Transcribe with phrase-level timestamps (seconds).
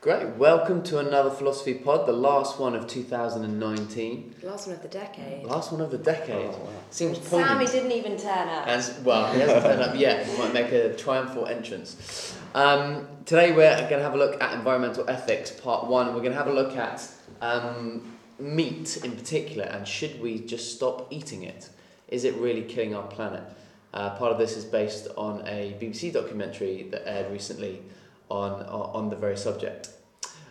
[0.00, 0.26] Great.
[0.36, 4.34] Welcome to another philosophy pod, the last one of 2019.
[4.42, 5.44] Last one of the decade.
[5.44, 6.46] Last one of the decade.
[6.54, 6.70] Oh, wow.
[6.88, 7.70] Seems Sammy poignant.
[7.70, 8.66] didn't even turn up.
[8.66, 10.26] As well, he hasn't turned up yet.
[10.26, 12.34] He might make a triumphal entrance.
[12.54, 16.06] Um, today we're going to have a look at environmental ethics, part one.
[16.14, 17.06] We're going to have a look at
[17.42, 21.68] um, meat in particular, and should we just stop eating it?
[22.08, 23.42] Is it really killing our planet?
[23.92, 27.82] Uh, part of this is based on a BBC documentary that aired recently
[28.30, 29.90] on on the very subject.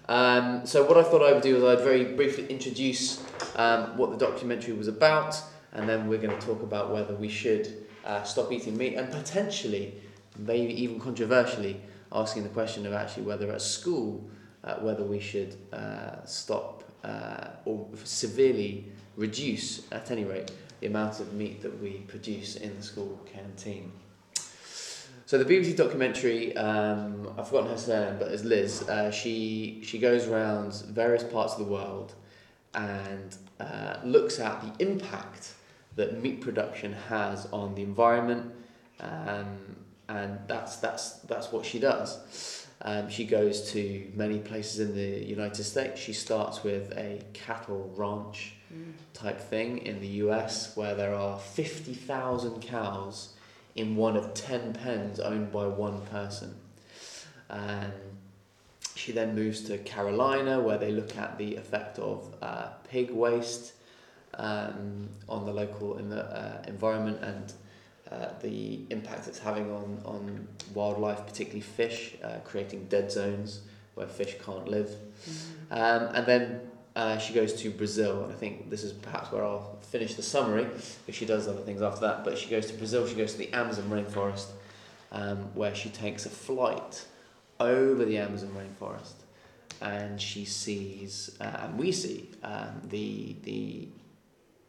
[0.10, 3.24] Um, so what I thought I would do is I'd very briefly introduce
[3.56, 5.40] um, what the documentary was about,
[5.72, 9.12] and then we're going to talk about whether we should uh, stop eating meat, and
[9.12, 9.94] potentially,
[10.38, 11.80] maybe even controversially,
[12.12, 14.28] asking the question of actually whether at school,
[14.64, 21.20] uh, whether we should uh, stop uh, or severely reduce, at any rate, the amount
[21.20, 23.92] of meat that we produce in the school canteen.
[25.30, 28.90] So the BBC documentary, um, I've forgotten her surname, but it's Liz.
[28.90, 32.16] Uh, she she goes around various parts of the world
[32.74, 35.54] and uh, looks at the impact
[35.98, 38.52] that meat production has on the environment,
[39.02, 39.76] um,
[40.08, 42.66] and that's that's that's what she does.
[42.82, 46.02] Um, she goes to many places in the United States.
[46.02, 48.94] She starts with a cattle ranch Mm.
[49.16, 53.34] type thing in the US where there are 50,000 cows
[53.76, 56.56] in one of 10 pens owned by one person.
[57.50, 57.92] Um,
[58.96, 63.74] she then moves to Carolina where they look at the effect of uh, pig waste
[64.34, 67.54] um, on the local in the, uh, environment and
[68.12, 73.62] uh, the impact it's having on, on wildlife, particularly fish, uh, creating dead zones
[73.96, 74.90] where fish can't live.
[74.90, 75.72] Mm.
[75.72, 76.62] Um, and then
[76.96, 80.24] uh, she goes to Brazil, and I think this is perhaps where I'll finish the
[80.24, 82.24] summary, because she does other things after that.
[82.24, 84.48] But she goes to Brazil, she goes to the Amazon rainforest,
[85.12, 87.06] um, where she takes a flight
[87.60, 89.14] over the Amazon rainforest,
[89.82, 93.88] and she sees, uh, and we see, um, the, the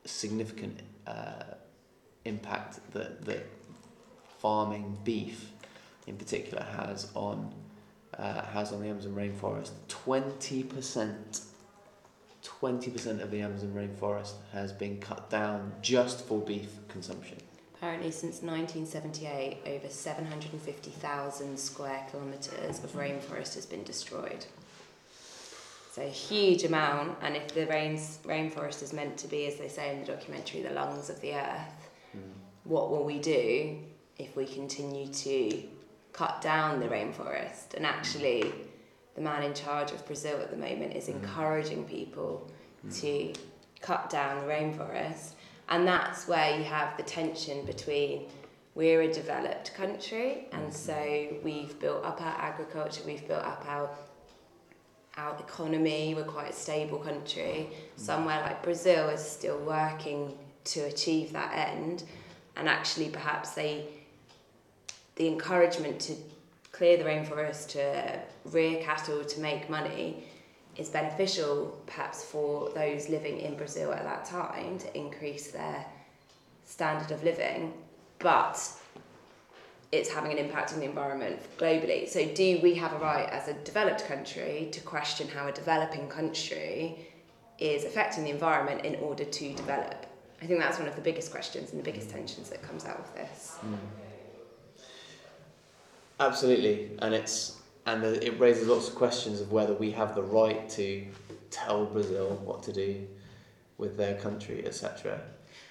[0.05, 1.45] significant uh,
[2.25, 3.47] impact that, that
[4.39, 5.51] farming beef
[6.07, 7.53] in particular has on
[8.19, 9.71] uh, has on the Amazon rainforest.
[9.89, 10.63] Twenty
[12.61, 17.39] percent, twenty percent of the Amazon rainforest has been cut down just for beef consumption.
[17.77, 24.45] Apparently, since 1978, over 750,000 square kilometres of rainforest has been destroyed.
[25.93, 29.69] So, a huge amount, and if the rains, rainforest is meant to be, as they
[29.69, 32.19] say in the documentary, the lungs of the earth, hmm.
[32.65, 33.79] what will we do
[34.19, 35.63] if we continue to
[36.13, 37.73] cut down the rainforest?
[37.75, 38.53] And actually,
[39.15, 41.15] the man in charge of Brazil at the moment is Mm.
[41.15, 42.51] encouraging people
[42.87, 43.01] mm.
[43.01, 43.33] to
[43.81, 45.33] cut down the rainforest.
[45.69, 48.27] And that's where you have the tension between
[48.75, 50.73] we're a developed country, and mm.
[50.73, 53.91] so we've built up our agriculture, we've built up our
[55.17, 57.69] our economy, we're quite a stable country.
[57.69, 58.01] Mm.
[58.01, 62.05] Somewhere like Brazil is still working to achieve that end,
[62.57, 63.87] and actually perhaps they
[65.17, 66.15] the encouragement to
[66.81, 70.25] clear the rainforest, to rear cattle, to make money
[70.79, 75.85] is beneficial perhaps for those living in Brazil at that time to increase their
[76.65, 77.75] standard of living,
[78.19, 78.59] but
[79.93, 82.09] it's having an impact on the environment globally.
[82.09, 86.09] So, do we have a right as a developed country to question how a developing
[86.09, 87.07] country
[87.59, 90.07] is affecting the environment in order to develop?
[90.41, 93.01] I think that's one of the biggest questions and the biggest tensions that comes out
[93.01, 93.59] of this.
[93.63, 93.77] Mm.
[96.21, 100.23] Absolutely, and it's and the, it raises lots of questions of whether we have the
[100.23, 101.07] right to
[101.51, 103.09] tell Brazil what to do
[103.79, 105.19] with their country, etc.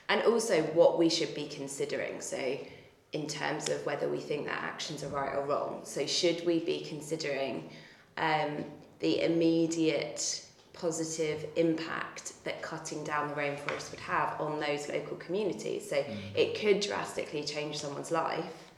[0.10, 2.20] and also what we should be considering.
[2.20, 2.58] So,
[3.14, 5.82] in terms of whether we think that actions are right or wrong.
[5.84, 7.70] So, should we be considering
[8.18, 8.66] um,
[9.00, 15.88] the immediate positive impact that cutting down the rainforest would have on those local communities?
[15.88, 16.04] So,
[16.36, 18.72] it could drastically change someone's life.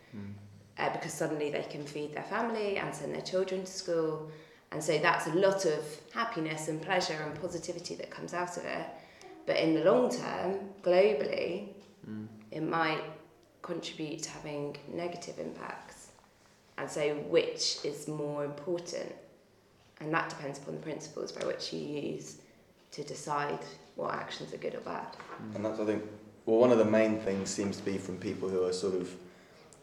[0.81, 4.31] Uh, because suddenly they can feed their family and send their children to school.
[4.71, 8.66] And so that's a lot of happiness and pleasure and positivity that comes out of
[8.66, 8.87] it.
[9.45, 11.67] But in the long term, globally,
[12.49, 13.03] it might
[13.61, 16.07] contribute to having negative impacts.
[16.79, 19.13] And so, which is more important?
[19.99, 22.37] And that depends upon the principles by which you use
[22.93, 23.59] to decide
[23.95, 25.07] what actions are good or bad.
[25.53, 26.03] And that's, I think,
[26.47, 29.13] well, one of the main things seems to be from people who are sort of,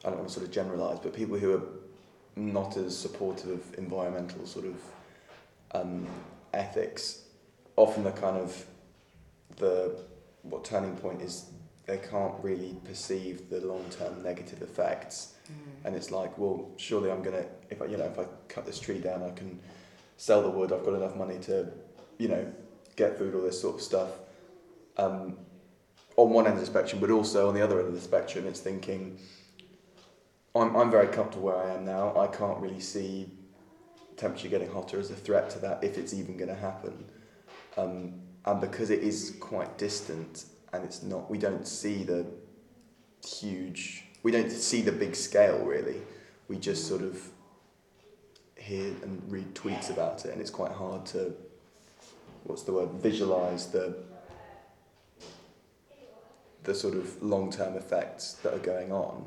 [0.05, 1.63] I don't want to sort of generalise, but people who are
[2.37, 4.77] not as supportive of environmental sort of
[5.73, 6.07] um,
[6.55, 7.23] ethics.
[7.77, 8.65] Often the kind of
[9.57, 9.99] the
[10.43, 11.47] what turning point is
[11.87, 15.35] they can't really perceive the long term negative effects,
[15.85, 18.79] and it's like, well, surely I'm gonna if I you know if I cut this
[18.79, 19.59] tree down, I can
[20.19, 20.73] sell the wood.
[20.73, 21.69] I've got enough money to,
[22.19, 22.47] you know,
[22.97, 24.11] get food, all this sort of stuff.
[24.99, 25.39] Um,
[26.17, 28.45] on one end of the spectrum, but also on the other end of the spectrum,
[28.47, 29.19] it's thinking,
[30.61, 32.19] I'm, I'm very comfortable where I am now.
[32.19, 33.31] I can't really see
[34.17, 37.05] temperature getting hotter as a threat to that if it's even going to happen.
[37.77, 38.15] Um,
[38.45, 42.27] and because it is quite distant and it's not, we don't see the
[43.25, 46.01] huge, we don't see the big scale really.
[46.49, 47.21] We just sort of
[48.57, 51.35] hear and read tweets about it, and it's quite hard to,
[52.45, 53.97] what's the word, visualize the
[56.65, 59.25] the sort of long term effects that are going on,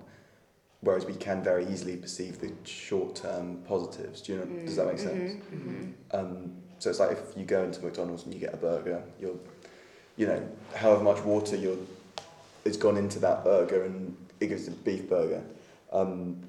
[0.81, 4.22] whereas we can very easily perceive the short term positives.
[4.22, 4.45] Do you know?
[4.45, 5.33] Mm, does that make sense?
[5.44, 6.18] Mm-hmm, mm-hmm.
[6.18, 9.38] Um, so it's like if you go into McDonald's and you get a burger, you're,
[10.18, 11.78] you know, however much water you're,
[12.66, 15.44] it's gone into that burger and it gives a beef burger.
[15.92, 16.42] Um,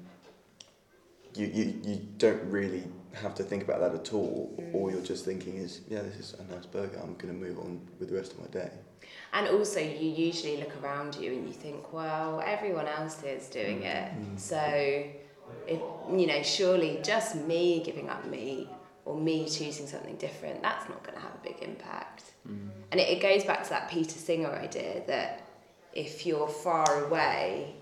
[1.35, 2.83] you, you, you don't really
[3.13, 4.55] have to think about that at all.
[4.59, 4.73] Mm.
[4.73, 6.99] All you're just thinking is, yeah, this is a nice burger.
[7.01, 8.71] I'm going to move on with the rest of my day.
[9.33, 13.81] And also, you usually look around you and you think, well, everyone else is doing
[13.81, 13.95] mm.
[13.95, 14.11] it.
[14.11, 14.39] Mm.
[14.39, 15.05] So,
[15.67, 15.79] if,
[16.11, 18.67] you know, surely just me giving up meat
[19.05, 22.23] or me choosing something different, that's not going to have a big impact.
[22.47, 22.69] Mm.
[22.91, 25.47] And it, it goes back to that Peter Singer idea that
[25.93, 27.75] if you're far away,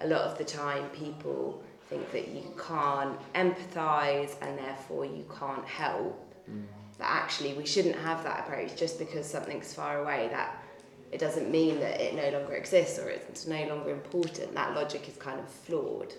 [0.00, 5.64] a lot of the time people think that you can't empathise and therefore you can't
[5.66, 6.34] help.
[6.50, 6.64] Mm.
[6.98, 10.28] But actually, we shouldn't have that approach just because something's far away.
[10.30, 10.61] That
[11.12, 14.54] it doesn't mean that it no longer exists or it's no longer important.
[14.54, 16.14] That logic is kind of flawed,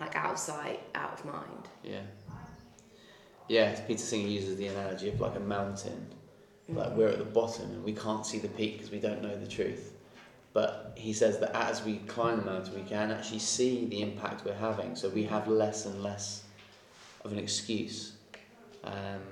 [0.00, 1.68] like out of sight, out of mind.
[1.84, 2.02] Yeah.
[3.48, 6.08] Yeah, Peter Singer uses the analogy of like a mountain.
[6.68, 6.96] Like mm.
[6.96, 9.46] we're at the bottom and we can't see the peak because we don't know the
[9.46, 9.92] truth.
[10.52, 14.44] But he says that as we climb the mountain, we can actually see the impact
[14.44, 14.96] we're having.
[14.96, 16.42] So we have less and less
[17.24, 18.14] of an excuse.
[18.84, 19.22] Um,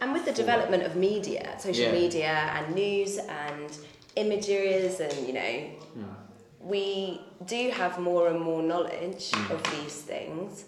[0.00, 1.92] and with the development of media, social yeah.
[1.92, 3.78] media and news and
[4.16, 6.14] images, and you know, mm.
[6.60, 9.50] we do have more and more knowledge mm.
[9.50, 10.64] of these things.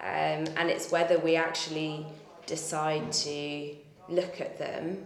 [0.00, 2.06] Um, and it's whether we actually
[2.46, 3.74] decide to
[4.08, 5.04] look at them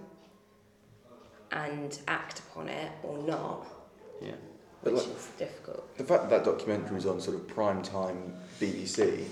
[1.51, 3.67] and act upon it or not.
[4.21, 4.33] Yeah.
[4.83, 5.97] Which like, is difficult.
[5.97, 9.27] The fact that that documentary is on sort of prime time BBC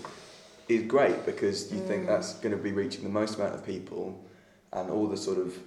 [0.70, 1.86] is great because you mm.
[1.86, 4.24] think that's going to be reaching the most amount of people
[4.72, 5.58] and all the sort of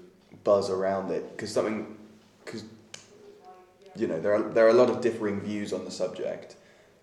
[0.44, 1.96] buzz around it because something
[2.44, 2.64] because
[3.96, 6.56] you know there are there are a lot of differing views on the subject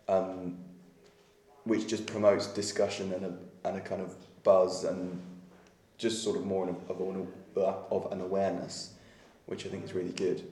[0.08, 0.56] um,
[1.64, 5.20] which just promotes discussion and a and a kind of buzz and
[5.98, 7.28] just sort of more of, an,
[7.90, 8.94] of an awareness
[9.44, 10.42] which I think is really good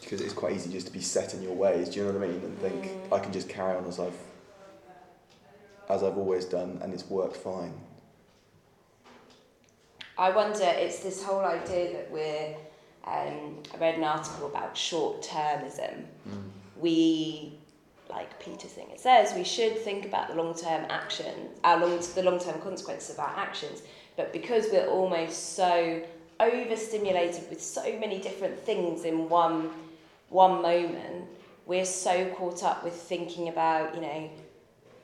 [0.00, 1.88] because it's quite easy just to be set in your ways.
[1.88, 2.40] Do you know what I mean?
[2.40, 3.16] And think mm.
[3.16, 4.16] I can just carry on as I've
[5.90, 7.74] as I've always done, and it's worked fine.
[10.16, 10.64] I wonder.
[10.64, 12.56] It's this whole idea that we're.
[13.04, 16.04] Um, I read an article about short termism.
[16.28, 16.42] Mm.
[16.78, 17.54] We,
[18.10, 22.22] like Peter Singer says, we should think about the long term action, our long the
[22.22, 23.82] long term consequences of our actions.
[24.16, 26.02] But because we're almost so
[26.38, 29.70] overstimulated with so many different things in one
[30.28, 31.24] one moment,
[31.66, 34.30] we're so caught up with thinking about, you know,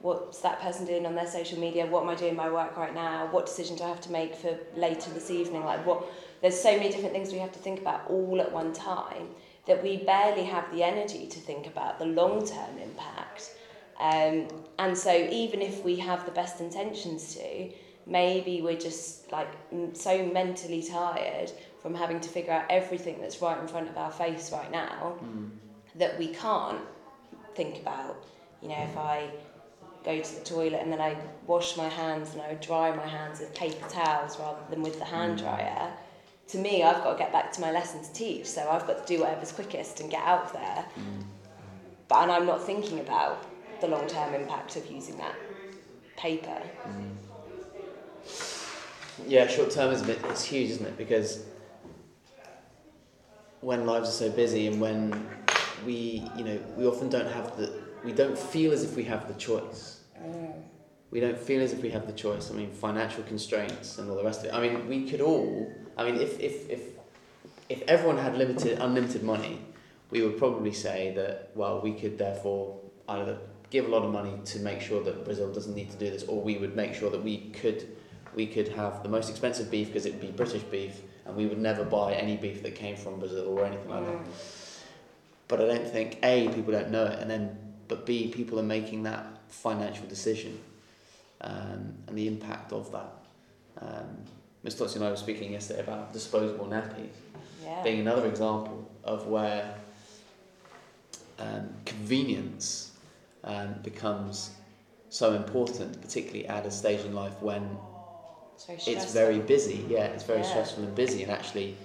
[0.00, 1.86] what's that person doing on their social media?
[1.86, 3.28] What am I doing in my work right now?
[3.30, 5.64] What decision do I have to make for later this evening?
[5.64, 6.04] Like what
[6.42, 9.28] there's so many different things we have to think about all at one time
[9.66, 13.52] that we barely have the energy to think about the long term impact.
[13.98, 14.48] Um,
[14.78, 17.70] and so even if we have the best intentions to,
[18.06, 19.48] maybe we're just like
[19.94, 21.50] so mentally tired
[21.82, 25.16] from having to figure out everything that's right in front of our face right now
[25.22, 25.50] mm.
[25.96, 26.80] that we can't
[27.54, 28.24] think about.
[28.62, 29.30] You know, if I
[30.06, 33.06] go to the toilet and then I wash my hands and I would dry my
[33.06, 35.42] hands with paper towels rather than with the hand mm.
[35.42, 35.92] dryer.
[36.50, 39.04] To me, I've got to get back to my lesson to teach, so I've got
[39.04, 40.84] to do whatever's quickest and get out of there.
[40.96, 41.24] Mm.
[42.06, 43.44] But and I'm not thinking about
[43.80, 45.34] the long term impact of using that
[46.16, 46.62] paper.
[46.88, 47.16] Mm.
[49.26, 50.96] Yeah, short termism it's huge, isn't it?
[50.96, 51.44] Because
[53.60, 55.28] when lives are so busy and when
[55.84, 57.72] we, you know, we often don't have the,
[58.04, 59.95] we don't feel as if we have the choice.
[60.22, 60.62] Mm.
[61.10, 62.50] We don't feel as if we have the choice.
[62.50, 64.54] I mean, financial constraints and all the rest of it.
[64.54, 65.72] I mean, we could all.
[65.96, 66.80] I mean, if if if
[67.68, 69.60] if everyone had limited, unlimited money,
[70.10, 73.38] we would probably say that well, we could therefore either
[73.70, 76.24] give a lot of money to make sure that Brazil doesn't need to do this,
[76.24, 77.96] or we would make sure that we could
[78.34, 81.46] we could have the most expensive beef because it would be British beef and we
[81.46, 84.20] would never buy any beef that came from Brazil or anything like that.
[85.48, 87.56] But I don't think a people don't know it, and then
[87.88, 90.58] but b people are making that financial decision,
[91.40, 93.12] um, and the impact of that.
[93.80, 94.16] Um,
[94.62, 94.74] Ms.
[94.76, 97.10] Totsi and I were speaking yesterday about disposable nappies
[97.62, 97.82] Yeah.
[97.82, 99.74] being another example of where
[101.38, 102.92] um, convenience
[103.44, 104.50] um, becomes
[105.08, 107.78] so important, particularly at a stage in life when
[108.56, 109.84] It's very it's very busy.
[109.88, 110.48] Yeah, it's very Yeah.
[110.50, 111.76] stressful and busy, and actually,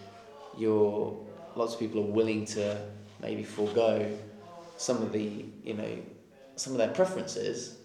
[0.57, 1.15] you're
[1.55, 2.77] lots of people are willing to
[3.21, 4.17] maybe forego
[4.77, 5.97] some of the you know
[6.61, 7.77] some of their preferences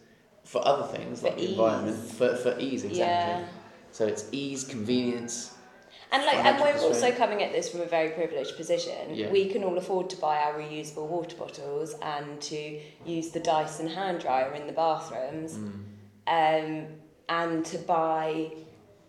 [0.45, 2.13] for other things For like the environment ease.
[2.19, 3.43] for for ease exactly.
[3.43, 3.45] Yeah.
[3.93, 5.53] So it's ease, convenience.
[6.13, 9.13] And like, and we're also coming at this from a very privileged position.
[9.15, 9.31] Yeah.
[9.31, 13.89] We can all afford to buy our reusable water bottles and to use the Dyson
[13.89, 15.83] hand dryer in the bathrooms, Mm.
[16.29, 16.87] um,
[17.29, 18.53] and to buy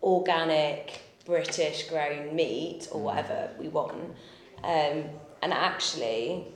[0.02, 3.04] organic British grown meat or Mm.
[3.04, 4.16] whatever we want.
[4.64, 4.98] Um,
[5.44, 6.48] and actually,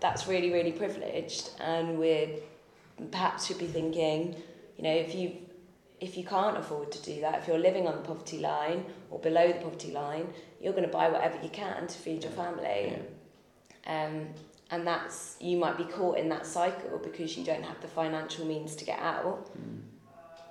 [0.00, 2.40] that's really really privileged, and we
[3.10, 4.34] perhaps should be thinking,
[4.76, 5.32] you know, if you
[6.00, 9.18] if you can't afford to do that, if you're living on the poverty line or
[9.18, 10.28] below the poverty line,
[10.60, 12.98] you're going to buy whatever you can to feed your family.
[13.86, 14.26] Um,
[14.70, 18.44] and that's you might be caught in that cycle because you don't have the financial
[18.44, 19.48] means to get out.
[19.56, 19.80] Mm.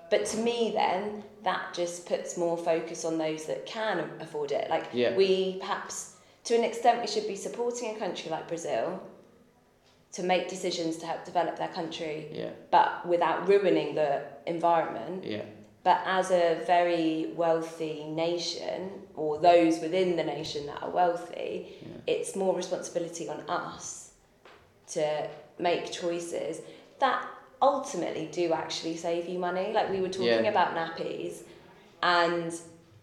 [0.10, 4.70] But to me, then that just puts more focus on those that can afford it.
[4.70, 5.16] Like Yeah.
[5.16, 9.02] we perhaps, to an extent, we should be supporting a country like Brazil
[10.16, 15.24] to make decisions to help develop their country, Yeah, but without ruining the environment.
[15.26, 15.44] yeah,
[15.84, 22.14] But as a very wealthy nation, or those within the nation that are wealthy, yeah.
[22.14, 24.12] it's more responsibility on us
[24.94, 25.28] to
[25.60, 26.62] make choices
[27.00, 27.22] that
[27.62, 29.74] ultimately do actually save you money.
[29.74, 30.56] Like we were talking Yeah.
[30.56, 31.44] about nappies,
[32.02, 32.54] and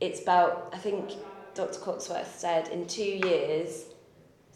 [0.01, 1.13] it's about, I think
[1.55, 1.79] Dr.
[1.79, 3.85] Cotsworth said, in two years,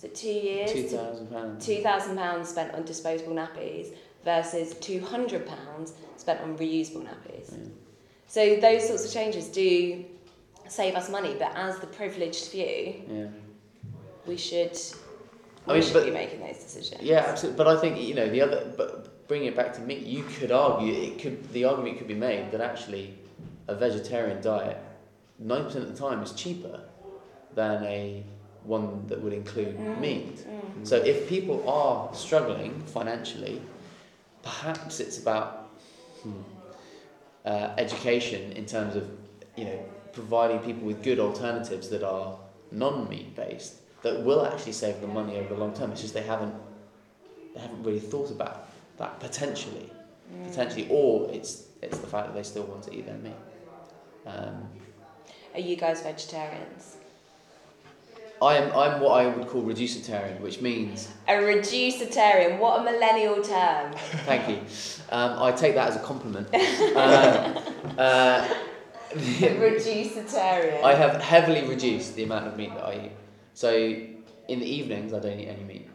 [0.07, 0.73] it two years?
[0.73, 1.67] Two thousand pounds.
[1.67, 3.89] Two thousand pounds spent on disposable nappies
[4.25, 7.53] versus two hundred pounds spent on reusable nappies.
[7.53, 7.69] Yeah.
[8.29, 10.05] So those sorts of changes do
[10.69, 13.27] save us money, but as the privileged few, Yeah.
[14.27, 14.77] we should
[15.67, 17.03] I we mean, should but- be making those decisions.
[17.03, 17.57] Yeah, absolutely.
[17.59, 18.73] But I think you know the other.
[18.77, 21.53] But bringing it back to meat, you could argue it could.
[21.53, 23.15] The argument could be made that actually,
[23.69, 24.79] a vegetarian diet,
[25.39, 26.81] ninety percent of the time, is cheaper
[27.55, 28.23] than a
[28.67, 30.37] one that would include Mm, meat.
[30.47, 30.87] mm.
[30.87, 33.63] So if people are struggling financially,
[34.43, 35.71] perhaps it's about
[36.23, 36.43] hmm,
[37.45, 39.09] uh, education in terms of
[39.57, 39.79] you know
[40.13, 42.39] providing people with good alternatives that are
[42.71, 45.93] non-meat based that will actually save them money over the long term.
[45.93, 46.55] It's just they haven't
[47.55, 48.69] they haven't really thought about
[48.99, 49.91] that potentially,
[50.33, 50.45] Mm.
[50.45, 53.41] potentially, or it's it's the fact that they still want to eat their meat.
[54.27, 54.69] Um,
[55.55, 56.96] Are you guys vegetarians?
[58.43, 63.43] I am I'm what I would call reducetarian, which means A reducetarian, what a millennial
[63.43, 63.93] term.
[64.27, 64.59] Thank you.
[65.11, 66.49] Um, I take that as a compliment.
[66.97, 68.49] Um, uh,
[69.15, 70.83] reducetarian.
[70.83, 73.13] I have heavily reduced the amount of meat that I eat.
[73.55, 75.89] So in the evenings, I don't eat any meat.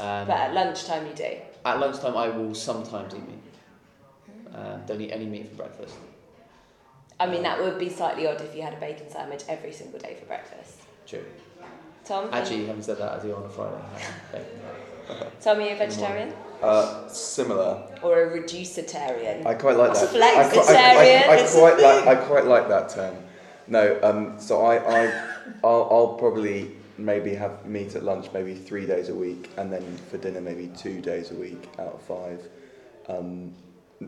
[0.00, 1.36] Um, but at lunchtime you do.
[1.64, 3.38] at lunchtime, I will sometimes eat meat.
[4.54, 5.94] Um, don't eat any meat for breakfast.
[7.20, 10.00] I mean, that would be slightly odd if you had a bacon sandwich every single
[10.00, 10.78] day for breakfast.
[11.06, 11.24] True.
[12.04, 12.28] Tom?
[12.32, 13.76] Actually, having said that, I do on a Friday.
[13.98, 15.28] have bacon.
[15.40, 16.32] Tom, are you a vegetarian?
[16.62, 17.82] Uh, similar.
[18.02, 19.44] Or a reducetarian?
[19.46, 20.22] I quite like It's that.
[20.22, 22.06] I, qui- I, I, I, I quite like.
[22.06, 23.16] I quite like that term.
[23.66, 23.98] No.
[24.02, 24.38] Um.
[24.38, 24.76] So I.
[25.06, 25.28] I.
[25.64, 29.96] I'll, I'll probably maybe have meat at lunch maybe three days a week, and then
[30.10, 32.40] for dinner maybe two days a week out of five.
[33.08, 33.52] Um,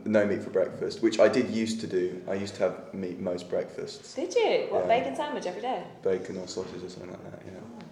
[0.05, 2.23] no meat for breakfast, which I did used to do.
[2.29, 4.67] I used to have meat most breakfasts, Did you?
[4.71, 4.89] What, Yeah.
[4.99, 5.83] bacon sandwich every day?
[6.03, 7.43] bacon or sausage or something like that.
[7.47, 7.84] Yeah.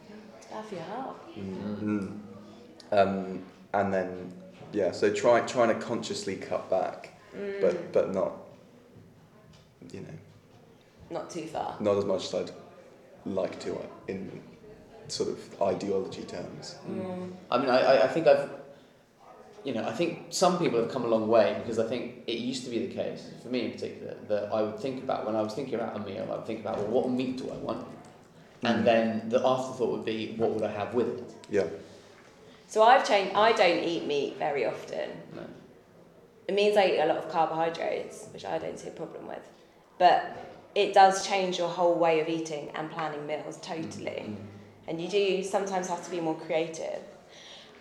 [0.53, 1.17] It's bad for your heart.
[1.37, 2.19] Mm.
[2.93, 3.43] Um,
[3.73, 4.33] and then
[4.73, 7.61] yeah, so try trying to consciously cut back, Mm.
[7.63, 8.33] but but not,
[9.91, 10.19] you know,
[11.11, 11.77] Not too far.
[11.81, 12.51] not as much as I'd
[13.25, 14.43] like to uh, in
[15.09, 16.75] sort of ideology terms.
[16.89, 17.33] Mm.
[17.51, 18.51] I mean, I, I, I think I've,
[19.65, 22.39] you know, I think some people have come a long way because I think it
[22.39, 25.35] used to be the case, for me in particular, that I would think about, when
[25.37, 27.57] I was thinking about a meal, I would think about, well, what meat do I
[27.57, 27.87] want?
[28.65, 28.85] And Mm.
[28.85, 31.31] then the afterthought would be, what would I have with it?
[31.51, 31.65] Yeah.
[32.69, 33.35] So I've changed.
[33.35, 35.11] I don't eat meat very often.
[35.35, 35.43] No.
[36.49, 39.43] It means I eat a lot of carbohydrates, which I don't see a problem with.
[39.99, 40.25] But
[40.75, 44.25] it does change your whole way of eating and planning meals totally.
[44.27, 44.37] Mm.
[44.89, 47.01] And you do sometimes have to be more creative.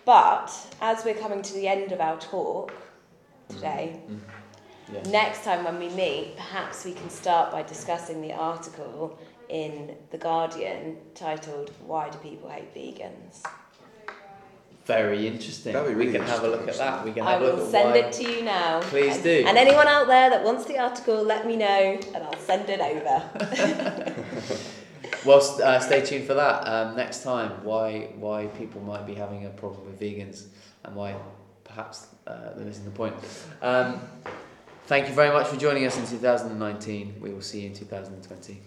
[0.04, 2.72] But as we're coming to the end of our talk
[3.48, 4.20] today, Mm.
[4.92, 5.06] Yes.
[5.06, 9.16] next time when we meet, perhaps we can start by discussing the article
[9.52, 13.44] in The Guardian titled Why Do People Hate Vegans?
[14.86, 15.74] Very interesting.
[15.74, 17.04] That'd really we can have a look at that.
[17.04, 17.98] We can I have a look will send why.
[17.98, 18.80] it to you now.
[18.80, 19.44] Please and, do.
[19.46, 22.80] And anyone out there that wants the article, let me know and I'll send it
[22.80, 24.52] over.
[25.24, 27.64] Well, uh, stay tuned for that um, next time.
[27.64, 30.46] Why why people might be having a problem with vegans
[30.82, 31.14] and why
[31.62, 33.14] perhaps uh, they're missing the point.
[33.60, 34.00] Um,
[34.86, 37.20] thank you very much for joining us in 2019.
[37.20, 38.60] We will see you in 2020.